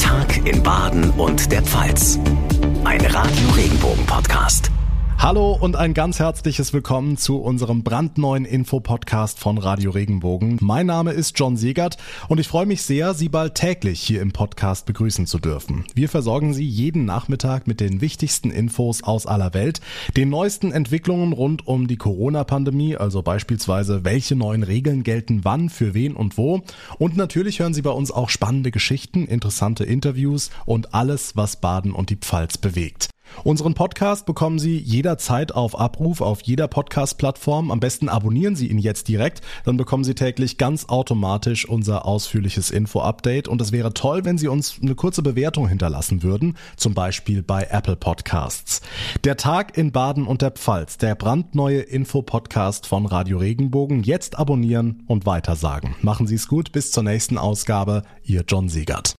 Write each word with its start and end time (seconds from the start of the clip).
Tag 0.00 0.46
in 0.46 0.62
Baden 0.62 1.10
und 1.10 1.52
der 1.52 1.62
Pfalz. 1.62 2.18
Ein 2.84 3.04
Radio 3.06 3.49
Hallo 5.22 5.52
und 5.52 5.76
ein 5.76 5.92
ganz 5.92 6.18
herzliches 6.18 6.72
Willkommen 6.72 7.18
zu 7.18 7.42
unserem 7.42 7.82
brandneuen 7.82 8.46
Infopodcast 8.46 9.38
von 9.38 9.58
Radio 9.58 9.90
Regenbogen. 9.90 10.56
Mein 10.62 10.86
Name 10.86 11.12
ist 11.12 11.38
John 11.38 11.58
Segert 11.58 11.98
und 12.28 12.40
ich 12.40 12.48
freue 12.48 12.64
mich 12.64 12.80
sehr, 12.80 13.12
Sie 13.12 13.28
bald 13.28 13.54
täglich 13.54 14.00
hier 14.00 14.22
im 14.22 14.32
Podcast 14.32 14.86
begrüßen 14.86 15.26
zu 15.26 15.38
dürfen. 15.38 15.84
Wir 15.94 16.08
versorgen 16.08 16.54
Sie 16.54 16.64
jeden 16.64 17.04
Nachmittag 17.04 17.66
mit 17.66 17.80
den 17.80 18.00
wichtigsten 18.00 18.50
Infos 18.50 19.02
aus 19.02 19.26
aller 19.26 19.52
Welt, 19.52 19.82
den 20.16 20.30
neuesten 20.30 20.72
Entwicklungen 20.72 21.34
rund 21.34 21.66
um 21.66 21.86
die 21.86 21.98
Corona-Pandemie, 21.98 22.96
also 22.96 23.20
beispielsweise 23.20 24.04
welche 24.04 24.36
neuen 24.36 24.62
Regeln 24.62 25.02
gelten 25.02 25.44
wann, 25.44 25.68
für 25.68 25.92
wen 25.92 26.16
und 26.16 26.38
wo. 26.38 26.62
Und 26.96 27.18
natürlich 27.18 27.60
hören 27.60 27.74
Sie 27.74 27.82
bei 27.82 27.90
uns 27.90 28.10
auch 28.10 28.30
spannende 28.30 28.70
Geschichten, 28.70 29.26
interessante 29.26 29.84
Interviews 29.84 30.48
und 30.64 30.94
alles, 30.94 31.36
was 31.36 31.60
Baden 31.60 31.92
und 31.92 32.08
die 32.08 32.16
Pfalz 32.16 32.56
bewegt. 32.56 33.10
Unseren 33.44 33.74
Podcast 33.74 34.26
bekommen 34.26 34.58
Sie 34.58 34.78
jederzeit 34.78 35.52
auf 35.52 35.78
Abruf 35.78 36.20
auf 36.20 36.42
jeder 36.42 36.68
Podcast-Plattform. 36.68 37.70
Am 37.70 37.80
besten 37.80 38.08
abonnieren 38.08 38.56
Sie 38.56 38.66
ihn 38.66 38.78
jetzt 38.78 39.08
direkt, 39.08 39.40
dann 39.64 39.76
bekommen 39.76 40.04
Sie 40.04 40.14
täglich 40.14 40.58
ganz 40.58 40.86
automatisch 40.88 41.68
unser 41.68 42.04
ausführliches 42.04 42.70
Info-Update. 42.70 43.48
Und 43.48 43.60
es 43.60 43.72
wäre 43.72 43.94
toll, 43.94 44.24
wenn 44.24 44.38
Sie 44.38 44.48
uns 44.48 44.78
eine 44.82 44.94
kurze 44.94 45.22
Bewertung 45.22 45.68
hinterlassen 45.68 46.22
würden, 46.22 46.56
zum 46.76 46.94
Beispiel 46.94 47.42
bei 47.42 47.66
Apple 47.70 47.96
Podcasts. 47.96 48.82
Der 49.24 49.36
Tag 49.36 49.76
in 49.78 49.92
Baden 49.92 50.26
und 50.26 50.42
der 50.42 50.50
Pfalz, 50.50 50.98
der 50.98 51.14
brandneue 51.14 51.80
Info-Podcast 51.80 52.86
von 52.86 53.06
Radio 53.06 53.38
Regenbogen. 53.38 54.02
Jetzt 54.02 54.38
abonnieren 54.38 55.02
und 55.06 55.26
weitersagen. 55.26 55.94
Machen 56.02 56.26
Sie 56.26 56.34
es 56.34 56.48
gut, 56.48 56.72
bis 56.72 56.90
zur 56.90 57.02
nächsten 57.02 57.38
Ausgabe. 57.38 58.02
Ihr 58.22 58.44
John 58.46 58.68
Siegert. 58.68 59.08